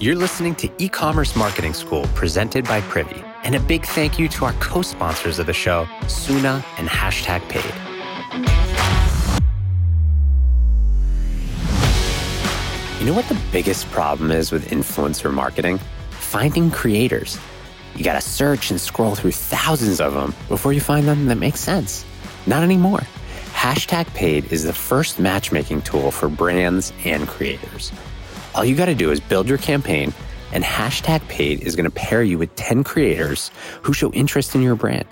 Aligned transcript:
You're 0.00 0.14
listening 0.14 0.54
to 0.56 0.70
E 0.78 0.88
Commerce 0.88 1.34
Marketing 1.34 1.74
School 1.74 2.04
presented 2.14 2.64
by 2.66 2.80
Privy. 2.82 3.20
And 3.42 3.56
a 3.56 3.58
big 3.58 3.84
thank 3.84 4.16
you 4.16 4.28
to 4.28 4.44
our 4.44 4.52
co 4.60 4.80
sponsors 4.80 5.40
of 5.40 5.46
the 5.46 5.52
show, 5.52 5.88
Suna 6.06 6.64
and 6.76 6.88
Hashtag 6.88 7.40
Paid. 7.48 7.64
You 13.00 13.06
know 13.06 13.12
what 13.12 13.28
the 13.28 13.36
biggest 13.50 13.90
problem 13.90 14.30
is 14.30 14.52
with 14.52 14.70
influencer 14.70 15.34
marketing? 15.34 15.80
Finding 16.10 16.70
creators. 16.70 17.36
You 17.96 18.04
gotta 18.04 18.20
search 18.20 18.70
and 18.70 18.80
scroll 18.80 19.16
through 19.16 19.32
thousands 19.32 20.00
of 20.00 20.14
them 20.14 20.32
before 20.48 20.72
you 20.72 20.80
find 20.80 21.08
them 21.08 21.26
that 21.26 21.38
make 21.38 21.56
sense. 21.56 22.04
Not 22.46 22.62
anymore. 22.62 23.00
Hashtag 23.52 24.06
Paid 24.14 24.52
is 24.52 24.62
the 24.62 24.72
first 24.72 25.18
matchmaking 25.18 25.82
tool 25.82 26.12
for 26.12 26.28
brands 26.28 26.92
and 27.04 27.26
creators. 27.26 27.90
All 28.58 28.64
you 28.64 28.74
gotta 28.74 28.92
do 28.92 29.12
is 29.12 29.20
build 29.20 29.48
your 29.48 29.58
campaign, 29.58 30.12
and 30.50 30.64
Hashtag 30.64 31.28
Paid 31.28 31.60
is 31.60 31.76
gonna 31.76 31.90
pair 31.90 32.24
you 32.24 32.38
with 32.38 32.56
10 32.56 32.82
creators 32.82 33.52
who 33.82 33.92
show 33.92 34.10
interest 34.10 34.56
in 34.56 34.62
your 34.62 34.74
brand. 34.74 35.06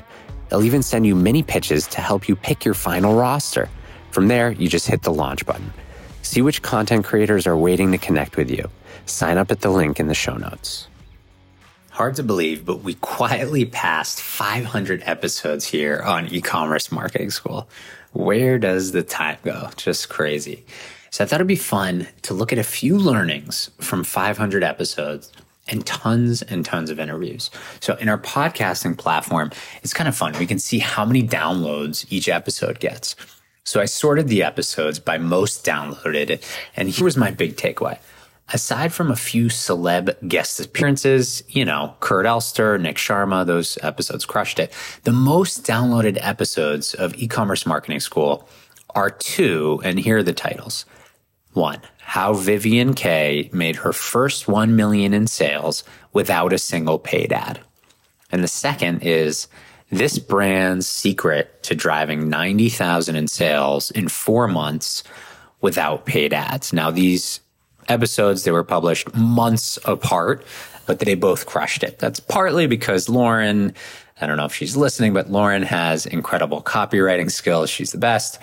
They'll 0.48 0.64
even 0.64 0.82
send 0.82 1.06
you 1.06 1.14
mini 1.14 1.44
pitches 1.44 1.86
to 1.94 2.00
help 2.00 2.28
you 2.28 2.34
pick 2.34 2.64
your 2.64 2.74
final 2.74 3.14
roster. 3.14 3.68
From 4.10 4.26
there, 4.26 4.50
you 4.50 4.68
just 4.68 4.88
hit 4.88 5.02
the 5.02 5.12
launch 5.12 5.46
button. 5.46 5.72
See 6.22 6.42
which 6.42 6.62
content 6.62 7.04
creators 7.04 7.46
are 7.46 7.56
waiting 7.56 7.92
to 7.92 7.98
connect 7.98 8.36
with 8.36 8.50
you. 8.50 8.68
Sign 9.04 9.38
up 9.38 9.52
at 9.52 9.60
the 9.60 9.70
link 9.70 10.00
in 10.00 10.08
the 10.08 10.14
show 10.14 10.36
notes. 10.36 10.88
Hard 11.90 12.16
to 12.16 12.24
believe, 12.24 12.66
but 12.66 12.82
we 12.82 12.94
quietly 12.94 13.64
passed 13.64 14.20
500 14.20 15.04
episodes 15.06 15.64
here 15.64 16.02
on 16.04 16.26
e 16.34 16.40
commerce 16.40 16.90
marketing 16.90 17.30
school. 17.30 17.68
Where 18.12 18.58
does 18.58 18.90
the 18.90 19.04
time 19.04 19.38
go? 19.44 19.70
Just 19.76 20.08
crazy. 20.08 20.64
So 21.10 21.24
I 21.24 21.26
thought 21.26 21.36
it'd 21.36 21.46
be 21.46 21.56
fun 21.56 22.08
to 22.22 22.34
look 22.34 22.52
at 22.52 22.58
a 22.58 22.64
few 22.64 22.98
learnings 22.98 23.70
from 23.78 24.04
500 24.04 24.62
episodes 24.62 25.32
and 25.68 25.84
tons 25.86 26.42
and 26.42 26.64
tons 26.64 26.90
of 26.90 27.00
interviews. 27.00 27.50
So 27.80 27.94
in 27.96 28.08
our 28.08 28.18
podcasting 28.18 28.96
platform, 28.96 29.50
it's 29.82 29.94
kind 29.94 30.08
of 30.08 30.16
fun. 30.16 30.34
We 30.38 30.46
can 30.46 30.58
see 30.58 30.78
how 30.78 31.04
many 31.04 31.26
downloads 31.26 32.06
each 32.10 32.28
episode 32.28 32.80
gets. 32.80 33.16
So 33.64 33.80
I 33.80 33.86
sorted 33.86 34.28
the 34.28 34.44
episodes 34.44 35.00
by 35.00 35.18
most 35.18 35.64
downloaded, 35.64 36.40
and 36.76 36.88
here 36.88 37.04
was 37.04 37.16
my 37.16 37.32
big 37.32 37.56
takeaway. 37.56 37.98
Aside 38.52 38.92
from 38.92 39.10
a 39.10 39.16
few 39.16 39.46
celeb 39.46 40.28
guest 40.28 40.60
appearances, 40.60 41.42
you 41.48 41.64
know, 41.64 41.96
Kurt 41.98 42.26
Elster, 42.26 42.78
Nick 42.78 42.94
Sharma, 42.96 43.44
those 43.44 43.76
episodes 43.82 44.24
crushed 44.24 44.60
it. 44.60 44.72
The 45.02 45.12
most 45.12 45.64
downloaded 45.64 46.16
episodes 46.20 46.94
of 46.94 47.16
e-commerce 47.16 47.66
marketing 47.66 47.98
school 47.98 48.48
are 48.94 49.10
two, 49.10 49.80
and 49.84 49.98
here 49.98 50.18
are 50.18 50.22
the 50.22 50.32
titles. 50.32 50.86
One, 51.52 51.80
how 51.98 52.34
Vivian 52.34 52.94
Kaye 52.94 53.50
made 53.52 53.76
her 53.76 53.92
first 53.92 54.48
1 54.48 54.76
million 54.76 55.14
in 55.14 55.26
sales 55.26 55.84
without 56.12 56.52
a 56.52 56.58
single 56.58 56.98
paid 56.98 57.32
ad. 57.32 57.60
And 58.30 58.42
the 58.42 58.48
second 58.48 59.02
is 59.02 59.48
this 59.90 60.18
brand's 60.18 60.86
secret 60.86 61.62
to 61.62 61.74
driving 61.74 62.28
90,000 62.28 63.16
in 63.16 63.28
sales 63.28 63.90
in 63.90 64.08
4 64.08 64.48
months 64.48 65.02
without 65.60 66.06
paid 66.06 66.32
ads. 66.32 66.72
Now 66.72 66.90
these 66.90 67.40
episodes. 67.88 68.44
They 68.44 68.50
were 68.50 68.64
published 68.64 69.14
months 69.14 69.78
apart, 69.84 70.44
but 70.86 70.98
they 70.98 71.14
both 71.14 71.46
crushed 71.46 71.82
it. 71.82 71.98
That's 71.98 72.20
partly 72.20 72.66
because 72.66 73.08
Lauren, 73.08 73.74
I 74.20 74.26
don't 74.26 74.36
know 74.36 74.44
if 74.44 74.54
she's 74.54 74.76
listening, 74.76 75.12
but 75.12 75.30
Lauren 75.30 75.62
has 75.62 76.06
incredible 76.06 76.62
copywriting 76.62 77.30
skills. 77.30 77.70
She's 77.70 77.92
the 77.92 77.98
best. 77.98 78.38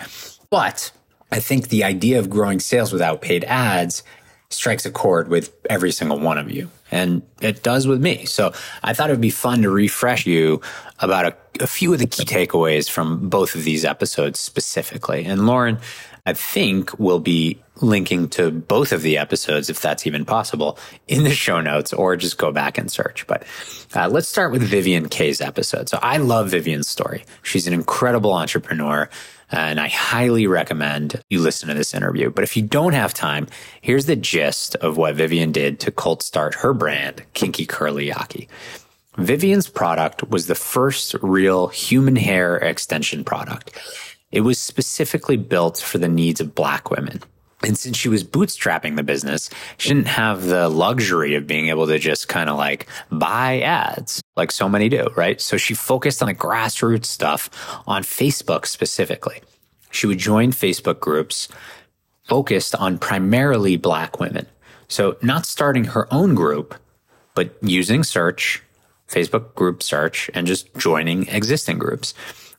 But 0.54 0.92
I 1.32 1.40
think 1.40 1.66
the 1.66 1.82
idea 1.82 2.20
of 2.20 2.30
growing 2.30 2.60
sales 2.60 2.92
without 2.92 3.20
paid 3.20 3.42
ads 3.42 4.04
strikes 4.50 4.86
a 4.86 4.92
chord 4.92 5.26
with 5.26 5.52
every 5.68 5.90
single 5.90 6.20
one 6.20 6.38
of 6.38 6.48
you. 6.48 6.70
And 6.92 7.22
it 7.40 7.64
does 7.64 7.88
with 7.88 8.00
me. 8.00 8.24
So 8.24 8.52
I 8.80 8.92
thought 8.92 9.10
it 9.10 9.14
would 9.14 9.20
be 9.20 9.30
fun 9.30 9.62
to 9.62 9.70
refresh 9.70 10.26
you 10.26 10.60
about 11.00 11.26
a, 11.26 11.36
a 11.64 11.66
few 11.66 11.92
of 11.92 11.98
the 11.98 12.06
key 12.06 12.24
takeaways 12.24 12.88
from 12.88 13.28
both 13.28 13.56
of 13.56 13.64
these 13.64 13.84
episodes 13.84 14.38
specifically. 14.38 15.24
And 15.24 15.44
Lauren, 15.44 15.78
I 16.24 16.34
think 16.34 16.96
we'll 17.00 17.18
be 17.18 17.58
linking 17.80 18.28
to 18.28 18.52
both 18.52 18.92
of 18.92 19.02
the 19.02 19.18
episodes, 19.18 19.68
if 19.68 19.80
that's 19.80 20.06
even 20.06 20.24
possible, 20.24 20.78
in 21.08 21.24
the 21.24 21.34
show 21.34 21.60
notes 21.60 21.92
or 21.92 22.14
just 22.14 22.38
go 22.38 22.52
back 22.52 22.78
and 22.78 22.92
search. 22.92 23.26
But 23.26 23.42
uh, 23.96 24.08
let's 24.08 24.28
start 24.28 24.52
with 24.52 24.62
Vivian 24.62 25.08
Kaye's 25.08 25.40
episode. 25.40 25.88
So 25.88 25.98
I 26.00 26.18
love 26.18 26.50
Vivian's 26.50 26.86
story. 26.86 27.24
She's 27.42 27.66
an 27.66 27.74
incredible 27.74 28.32
entrepreneur. 28.32 29.10
And 29.54 29.78
I 29.78 29.86
highly 29.86 30.48
recommend 30.48 31.22
you 31.30 31.38
listen 31.38 31.68
to 31.68 31.74
this 31.74 31.94
interview. 31.94 32.28
But 32.28 32.42
if 32.42 32.56
you 32.56 32.62
don't 32.64 32.92
have 32.92 33.14
time, 33.14 33.46
here's 33.80 34.06
the 34.06 34.16
gist 34.16 34.74
of 34.76 34.96
what 34.96 35.14
Vivian 35.14 35.52
did 35.52 35.78
to 35.80 35.92
cold 35.92 36.24
start 36.24 36.56
her 36.56 36.74
brand, 36.74 37.22
Kinky 37.34 37.64
Curly 37.64 38.10
Yaki. 38.10 38.48
Vivian's 39.16 39.68
product 39.68 40.28
was 40.28 40.48
the 40.48 40.56
first 40.56 41.14
real 41.22 41.68
human 41.68 42.16
hair 42.16 42.56
extension 42.56 43.22
product. 43.22 43.70
It 44.32 44.40
was 44.40 44.58
specifically 44.58 45.36
built 45.36 45.78
for 45.78 45.98
the 45.98 46.08
needs 46.08 46.40
of 46.40 46.56
black 46.56 46.90
women. 46.90 47.22
And 47.64 47.78
since 47.78 47.96
she 47.96 48.08
was 48.08 48.22
bootstrapping 48.22 48.96
the 48.96 49.02
business, 49.02 49.50
she 49.78 49.88
didn't 49.88 50.08
have 50.08 50.44
the 50.46 50.68
luxury 50.68 51.34
of 51.34 51.46
being 51.46 51.68
able 51.68 51.86
to 51.86 51.98
just 51.98 52.28
kind 52.28 52.50
of 52.50 52.56
like 52.56 52.86
buy 53.10 53.60
ads 53.60 54.22
like 54.36 54.52
so 54.52 54.68
many 54.68 54.88
do, 54.88 55.06
right? 55.16 55.40
So 55.40 55.56
she 55.56 55.74
focused 55.74 56.22
on 56.22 56.28
the 56.28 56.34
grassroots 56.34 57.06
stuff 57.06 57.50
on 57.86 58.02
Facebook 58.02 58.66
specifically. 58.66 59.40
She 59.90 60.06
would 60.06 60.18
join 60.18 60.50
Facebook 60.50 61.00
groups 61.00 61.48
focused 62.24 62.74
on 62.74 62.98
primarily 62.98 63.76
black 63.76 64.18
women. 64.18 64.46
So 64.88 65.16
not 65.22 65.46
starting 65.46 65.84
her 65.84 66.12
own 66.12 66.34
group, 66.34 66.74
but 67.34 67.56
using 67.62 68.02
search, 68.02 68.62
Facebook 69.08 69.54
group 69.54 69.82
search, 69.82 70.30
and 70.34 70.46
just 70.46 70.74
joining 70.76 71.28
existing 71.28 71.78
groups. 71.78 72.14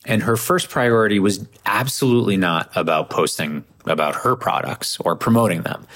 And 0.06 0.24
her 0.24 0.38
first 0.38 0.70
priority 0.70 1.20
was 1.20 1.46
absolutely 1.66 2.38
not 2.38 2.70
about 2.76 3.10
posting 3.10 3.64
about 3.86 4.16
her 4.16 4.36
products 4.36 5.00
or 5.00 5.16
promoting 5.16 5.64
them. 5.64 5.88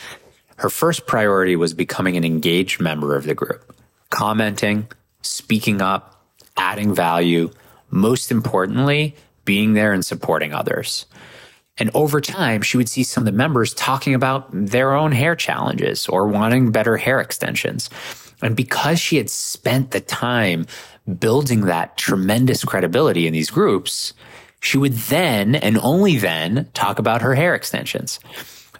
Her 0.57 0.69
first 0.69 1.05
priority 1.05 1.55
was 1.55 1.73
becoming 1.73 2.17
an 2.17 2.25
engaged 2.25 2.81
member 2.81 3.15
of 3.15 3.23
the 3.23 3.33
group, 3.33 3.75
commenting, 4.09 4.87
speaking 5.21 5.81
up, 5.81 6.23
adding 6.57 6.93
value, 6.93 7.51
most 7.89 8.31
importantly, 8.31 9.15
being 9.45 9.73
there 9.73 9.93
and 9.93 10.05
supporting 10.05 10.53
others. 10.53 11.05
And 11.77 11.89
over 11.93 12.19
time, 12.19 12.61
she 12.61 12.75
would 12.75 12.89
see 12.89 13.03
some 13.03 13.21
of 13.21 13.25
the 13.25 13.31
members 13.31 13.73
talking 13.73 14.13
about 14.13 14.49
their 14.51 14.93
own 14.93 15.13
hair 15.13 15.35
challenges 15.35 16.07
or 16.07 16.27
wanting 16.27 16.71
better 16.71 16.97
hair 16.97 17.21
extensions. 17.21 17.89
And 18.41 18.55
because 18.55 18.99
she 18.99 19.15
had 19.15 19.29
spent 19.29 19.91
the 19.91 20.01
time 20.01 20.65
building 21.15 21.61
that 21.61 21.97
tremendous 21.97 22.63
credibility 22.63 23.27
in 23.27 23.33
these 23.33 23.49
groups, 23.49 24.13
she 24.61 24.77
would 24.77 24.93
then 24.93 25.55
and 25.55 25.77
only 25.79 26.17
then 26.17 26.69
talk 26.73 26.99
about 26.99 27.21
her 27.21 27.35
hair 27.35 27.55
extensions. 27.55 28.19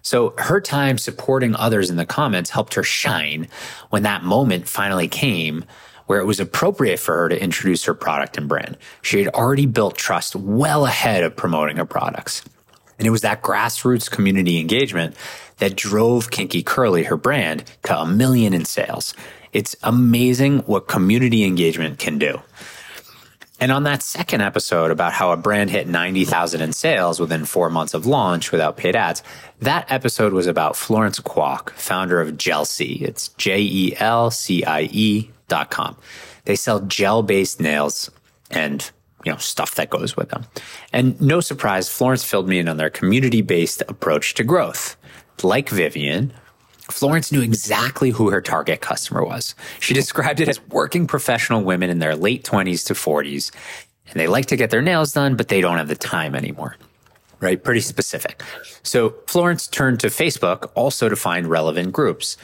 So 0.01 0.34
her 0.38 0.62
time 0.62 0.97
supporting 0.97 1.56
others 1.56 1.89
in 1.89 1.97
the 1.97 2.06
comments 2.06 2.50
helped 2.50 2.73
her 2.75 2.84
shine 2.84 3.47
when 3.89 4.03
that 4.03 4.23
moment 4.23 4.68
finally 4.68 5.07
came 5.07 5.66
where 6.07 6.19
it 6.19 6.25
was 6.25 6.39
appropriate 6.39 7.00
for 7.00 7.16
her 7.16 7.29
to 7.29 7.39
introduce 7.39 7.84
her 7.84 7.94
product 7.94 8.35
and 8.35 8.47
brand. 8.47 8.75
She 9.03 9.23
had 9.23 9.34
already 9.35 9.68
built 9.68 9.95
trust 9.95 10.35
well 10.35 10.88
ahead 10.88 11.23
of 11.23 11.35
promoting 11.35 11.78
her 11.78 11.85
products. 11.85 12.44
And 12.97 13.07
it 13.07 13.12
was 13.12 13.22
that 13.22 13.44
grassroots 13.44 14.09
community 14.09 14.59
engagement 14.59 15.16
that 15.59 15.75
drove 15.75 16.31
Kinky 16.31 16.63
Curly, 16.63 17.03
her 17.03 17.16
brand, 17.16 17.63
to 17.84 17.95
a 17.95 18.07
million 18.07 18.56
in 18.56 18.66
sales. 18.66 19.13
It's 19.53 19.75
amazing 19.83 20.59
what 20.59 20.87
community 20.87 21.43
engagement 21.43 21.99
can 21.99 22.17
do. 22.17 22.41
And 23.61 23.73
on 23.73 23.83
that 23.83 24.01
second 24.01 24.41
episode 24.41 24.89
about 24.89 25.11
how 25.11 25.31
a 25.31 25.37
brand 25.37 25.69
hit 25.69 25.87
90,000 25.87 26.61
in 26.61 26.71
sales 26.71 27.19
within 27.19 27.43
four 27.43 27.69
months 27.69 27.93
of 27.93 28.05
launch 28.05 28.53
without 28.53 28.77
paid 28.77 28.95
ads, 28.95 29.21
that 29.59 29.91
episode 29.91 30.31
was 30.31 30.47
about 30.47 30.77
Florence 30.77 31.19
Kwok, 31.19 31.71
founder 31.71 32.21
of 32.21 32.38
Jelcie. 32.38 32.99
It's 33.01 33.27
J-E-L-C-I-E 33.29 35.31
dot 35.50 35.71
com. 35.71 35.97
They 36.45 36.56
sell 36.56 36.79
gel 36.81 37.21
based 37.21 37.59
nails 37.59 38.09
and 38.50 38.89
you 39.25 39.33
know, 39.33 39.38
stuff 39.38 39.75
that 39.75 39.89
goes 39.89 40.15
with 40.15 40.29
them. 40.29 40.45
And 40.94 41.19
no 41.19 41.41
surprise, 41.41 41.89
Florence 41.89 42.24
filled 42.24 42.47
me 42.47 42.59
in 42.59 42.69
on 42.69 42.77
their 42.77 42.89
community 42.89 43.41
based 43.41 43.83
approach 43.89 44.35
to 44.35 44.45
growth. 44.45 44.95
Like 45.44 45.69
Vivian, 45.69 46.33
Florence 46.91 47.31
knew 47.31 47.41
exactly 47.41 48.09
who 48.09 48.30
her 48.30 48.41
target 48.41 48.81
customer 48.81 49.24
was. 49.24 49.56
She 49.80 49.94
described 49.94 50.39
it 50.39 50.50
as 50.50 50.62
working 50.68 51.07
professional 51.07 51.63
women 51.63 51.89
in 51.89 52.00
their 52.00 52.15
late 52.15 52.44
20s 52.44 52.86
to 52.88 52.94
40s, 52.94 53.51
and 54.07 54.19
they 54.19 54.27
like 54.27 54.47
to 54.47 54.56
get 54.56 54.69
their 54.71 54.81
nails 54.81 55.13
done, 55.13 55.36
but 55.36 55.47
they 55.47 55.62
don't 55.62 55.77
have 55.77 55.88
the 55.88 55.95
time 55.95 56.36
anymore. 56.36 56.75
Right? 57.39 57.63
Pretty 57.63 57.80
specific. 57.81 58.44
So 58.83 59.15
Florence 59.27 59.68
turned 59.68 60.01
to 60.01 60.07
Facebook 60.07 60.71
also 60.75 61.07
to 61.07 61.15
find 61.15 61.47
relevant 61.47 61.94
groups. 61.94 62.36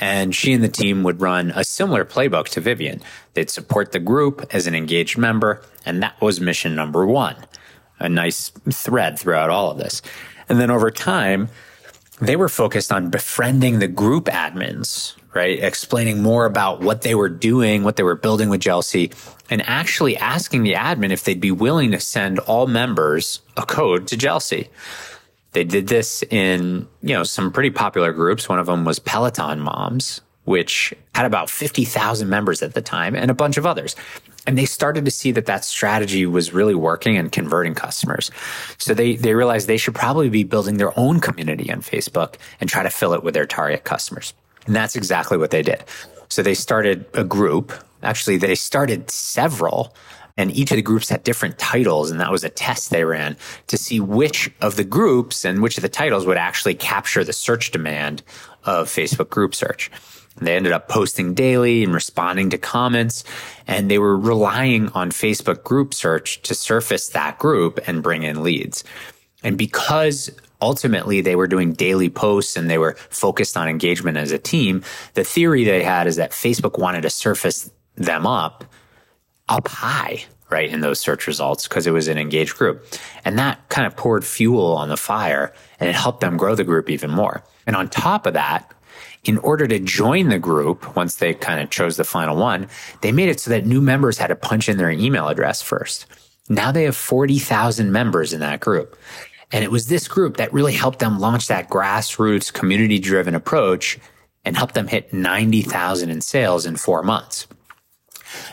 And 0.00 0.34
she 0.34 0.52
and 0.52 0.64
the 0.64 0.68
team 0.68 1.04
would 1.04 1.20
run 1.20 1.52
a 1.54 1.62
similar 1.62 2.04
playbook 2.04 2.48
to 2.48 2.60
Vivian. 2.60 3.00
They'd 3.34 3.50
support 3.50 3.92
the 3.92 4.00
group 4.00 4.44
as 4.52 4.66
an 4.66 4.74
engaged 4.74 5.16
member, 5.16 5.62
and 5.86 6.02
that 6.02 6.20
was 6.20 6.40
mission 6.40 6.74
number 6.74 7.06
one. 7.06 7.36
A 8.00 8.08
nice 8.08 8.50
thread 8.72 9.18
throughout 9.18 9.48
all 9.48 9.70
of 9.70 9.78
this. 9.78 10.02
And 10.48 10.60
then 10.60 10.70
over 10.70 10.90
time, 10.90 11.48
they 12.22 12.36
were 12.36 12.48
focused 12.48 12.92
on 12.92 13.10
befriending 13.10 13.80
the 13.80 13.88
group 13.88 14.26
admins, 14.26 15.14
right? 15.34 15.58
Explaining 15.62 16.22
more 16.22 16.46
about 16.46 16.80
what 16.80 17.02
they 17.02 17.16
were 17.16 17.28
doing, 17.28 17.82
what 17.82 17.96
they 17.96 18.04
were 18.04 18.14
building 18.14 18.48
with 18.48 18.60
Jelcie, 18.60 19.10
and 19.50 19.60
actually 19.68 20.16
asking 20.16 20.62
the 20.62 20.74
admin 20.74 21.10
if 21.10 21.24
they'd 21.24 21.40
be 21.40 21.50
willing 21.50 21.90
to 21.90 21.98
send 21.98 22.38
all 22.40 22.68
members 22.68 23.40
a 23.56 23.66
code 23.66 24.06
to 24.06 24.16
Jelcie. 24.16 24.68
They 25.50 25.64
did 25.64 25.88
this 25.88 26.22
in, 26.30 26.86
you 27.02 27.14
know, 27.14 27.24
some 27.24 27.50
pretty 27.50 27.70
popular 27.70 28.12
groups. 28.12 28.48
One 28.48 28.60
of 28.60 28.66
them 28.66 28.84
was 28.84 29.00
Peloton 29.00 29.60
Moms, 29.60 30.20
which 30.44 30.94
had 31.16 31.26
about 31.26 31.50
50,000 31.50 32.28
members 32.28 32.62
at 32.62 32.74
the 32.74 32.82
time 32.82 33.16
and 33.16 33.32
a 33.32 33.34
bunch 33.34 33.56
of 33.56 33.66
others. 33.66 33.96
And 34.46 34.58
they 34.58 34.64
started 34.64 35.04
to 35.04 35.10
see 35.10 35.30
that 35.32 35.46
that 35.46 35.64
strategy 35.64 36.26
was 36.26 36.52
really 36.52 36.74
working 36.74 37.16
and 37.16 37.30
converting 37.30 37.74
customers. 37.74 38.30
So 38.78 38.92
they, 38.92 39.14
they 39.14 39.34
realized 39.34 39.68
they 39.68 39.76
should 39.76 39.94
probably 39.94 40.28
be 40.28 40.42
building 40.42 40.78
their 40.78 40.98
own 40.98 41.20
community 41.20 41.70
on 41.72 41.80
Facebook 41.80 42.34
and 42.60 42.68
try 42.68 42.82
to 42.82 42.90
fill 42.90 43.12
it 43.14 43.22
with 43.22 43.34
their 43.34 43.46
target 43.46 43.84
customers. 43.84 44.34
And 44.66 44.74
that's 44.74 44.96
exactly 44.96 45.38
what 45.38 45.50
they 45.52 45.62
did. 45.62 45.84
So 46.28 46.42
they 46.42 46.54
started 46.54 47.06
a 47.14 47.24
group. 47.24 47.72
Actually, 48.02 48.38
they 48.38 48.56
started 48.56 49.10
several 49.10 49.94
and 50.36 50.50
each 50.50 50.70
of 50.70 50.76
the 50.76 50.82
groups 50.82 51.08
had 51.08 51.22
different 51.24 51.58
titles. 51.58 52.10
And 52.10 52.20
that 52.20 52.30
was 52.30 52.44
a 52.44 52.48
test 52.48 52.90
they 52.90 53.04
ran 53.04 53.36
to 53.66 53.76
see 53.76 54.00
which 54.00 54.50
of 54.60 54.76
the 54.76 54.84
groups 54.84 55.44
and 55.44 55.62
which 55.62 55.76
of 55.76 55.82
the 55.82 55.88
titles 55.88 56.26
would 56.26 56.36
actually 56.38 56.74
capture 56.74 57.24
the 57.24 57.32
search 57.32 57.70
demand 57.70 58.22
of 58.64 58.88
Facebook 58.88 59.28
group 59.28 59.54
search. 59.54 59.90
They 60.36 60.56
ended 60.56 60.72
up 60.72 60.88
posting 60.88 61.34
daily 61.34 61.84
and 61.84 61.92
responding 61.92 62.50
to 62.50 62.58
comments, 62.58 63.24
and 63.66 63.90
they 63.90 63.98
were 63.98 64.16
relying 64.16 64.88
on 64.90 65.10
Facebook 65.10 65.62
group 65.62 65.92
search 65.94 66.40
to 66.42 66.54
surface 66.54 67.08
that 67.10 67.38
group 67.38 67.78
and 67.86 68.02
bring 68.02 68.22
in 68.22 68.42
leads. 68.42 68.82
And 69.42 69.58
because 69.58 70.30
ultimately 70.60 71.20
they 71.20 71.36
were 71.36 71.48
doing 71.48 71.72
daily 71.72 72.08
posts 72.08 72.56
and 72.56 72.70
they 72.70 72.78
were 72.78 72.94
focused 73.10 73.56
on 73.56 73.68
engagement 73.68 74.16
as 74.16 74.32
a 74.32 74.38
team, 74.38 74.82
the 75.14 75.24
theory 75.24 75.64
they 75.64 75.82
had 75.82 76.06
is 76.06 76.16
that 76.16 76.30
Facebook 76.30 76.78
wanted 76.78 77.02
to 77.02 77.10
surface 77.10 77.70
them 77.96 78.26
up 78.26 78.64
up 79.48 79.68
high, 79.68 80.24
right, 80.50 80.70
in 80.70 80.80
those 80.80 81.00
search 81.00 81.26
results 81.26 81.68
because 81.68 81.86
it 81.86 81.90
was 81.90 82.08
an 82.08 82.16
engaged 82.16 82.56
group. 82.56 82.86
And 83.24 83.38
that 83.38 83.68
kind 83.68 83.86
of 83.86 83.96
poured 83.96 84.24
fuel 84.24 84.76
on 84.76 84.88
the 84.88 84.96
fire 84.96 85.52
and 85.80 85.90
it 85.90 85.94
helped 85.94 86.20
them 86.20 86.36
grow 86.36 86.54
the 86.54 86.64
group 86.64 86.88
even 86.88 87.10
more. 87.10 87.44
And 87.66 87.76
on 87.76 87.88
top 87.88 88.24
of 88.24 88.34
that, 88.34 88.72
in 89.24 89.38
order 89.38 89.68
to 89.68 89.78
join 89.78 90.28
the 90.28 90.38
group, 90.38 90.96
once 90.96 91.16
they 91.16 91.32
kind 91.34 91.60
of 91.60 91.70
chose 91.70 91.96
the 91.96 92.04
final 92.04 92.36
one, 92.36 92.68
they 93.02 93.12
made 93.12 93.28
it 93.28 93.38
so 93.38 93.50
that 93.50 93.66
new 93.66 93.80
members 93.80 94.18
had 94.18 94.28
to 94.28 94.36
punch 94.36 94.68
in 94.68 94.78
their 94.78 94.90
email 94.90 95.28
address 95.28 95.62
first. 95.62 96.06
Now 96.48 96.72
they 96.72 96.84
have 96.84 96.96
40,000 96.96 97.92
members 97.92 98.32
in 98.32 98.40
that 98.40 98.60
group. 98.60 98.98
And 99.52 99.62
it 99.62 99.70
was 99.70 99.86
this 99.86 100.08
group 100.08 100.38
that 100.38 100.52
really 100.52 100.72
helped 100.72 100.98
them 100.98 101.20
launch 101.20 101.46
that 101.48 101.68
grassroots 101.68 102.52
community 102.52 102.98
driven 102.98 103.34
approach 103.34 103.98
and 104.44 104.56
helped 104.56 104.74
them 104.74 104.88
hit 104.88 105.12
90,000 105.12 106.10
in 106.10 106.20
sales 106.20 106.66
in 106.66 106.76
four 106.76 107.02
months. 107.02 107.46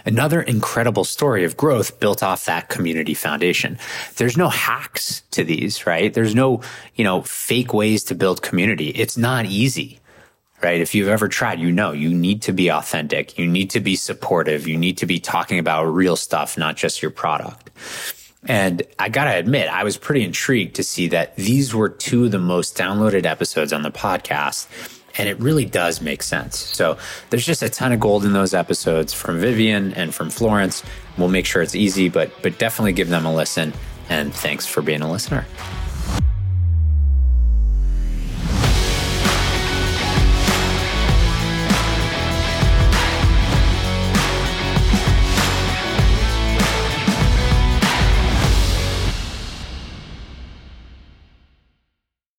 Another 0.06 0.42
incredible 0.42 1.06
story 1.06 1.46
of 1.46 1.56
growth 1.56 2.00
built 2.02 2.22
off 2.22 2.46
that 2.46 2.68
community 2.68 3.14
foundation. 3.14 3.80
There's 4.18 4.38
no 4.38 4.50
hacks 4.50 5.22
to 5.32 5.44
these, 5.44 5.88
right? 5.88 6.14
There's 6.14 6.36
no, 6.36 6.62
you 6.96 7.06
know, 7.06 7.22
fake 7.22 7.74
ways 7.74 8.04
to 8.06 8.16
build 8.16 8.42
community. 8.42 8.90
It's 8.90 9.18
not 9.18 9.46
easy 9.46 10.00
right? 10.62 10.82
If 10.82 10.96
you've 10.96 11.08
ever 11.08 11.28
tried, 11.28 11.60
you 11.60 11.72
know 11.72 11.92
you 11.92 12.14
need 12.14 12.42
to 12.44 12.54
be 12.54 12.70
authentic. 12.70 13.38
You 13.38 13.48
need 13.48 13.70
to 13.72 13.80
be 13.80 13.96
supportive. 13.96 14.68
You 14.68 14.78
need 14.78 14.98
to 15.00 15.06
be 15.06 15.20
talking 15.20 15.60
about 15.60 15.86
real 15.86 16.16
stuff, 16.16 16.58
not 16.58 16.76
just 16.78 17.02
your 17.02 17.12
product. 17.12 17.70
And 18.46 18.84
I 18.98 19.10
gotta 19.10 19.36
admit, 19.36 19.68
I 19.70 19.84
was 19.84 19.98
pretty 19.98 20.24
intrigued 20.24 20.76
to 20.76 20.84
see 20.84 21.10
that 21.10 21.36
these 21.36 21.76
were 21.76 21.90
two 21.90 22.26
of 22.26 22.32
the 22.32 22.40
most 22.40 22.78
downloaded 22.78 23.26
episodes 23.26 23.74
on 23.74 23.82
the 23.84 23.92
podcast. 23.92 24.68
And 25.18 25.28
it 25.28 25.38
really 25.40 25.66
does 25.66 26.02
make 26.02 26.24
sense. 26.24 26.58
So 26.58 26.98
there's 27.30 27.46
just 27.46 27.62
a 27.62 27.70
ton 27.70 27.92
of 27.92 28.00
gold 28.00 28.24
in 28.24 28.32
those 28.32 28.54
episodes 28.54 29.12
from 29.12 29.40
Vivian 29.40 29.94
and 29.94 30.14
from 30.14 30.30
Florence. 30.30 30.84
We'll 31.18 31.30
make 31.30 31.46
sure 31.46 31.62
it's 31.62 31.76
easy, 31.76 32.08
but 32.10 32.32
but 32.42 32.58
definitely 32.58 32.94
give 32.94 33.10
them 33.10 33.26
a 33.26 33.34
listen. 33.34 33.74
And 34.08 34.34
thanks 34.34 34.66
for 34.66 34.82
being 34.82 35.02
a 35.02 35.12
listener. 35.12 35.46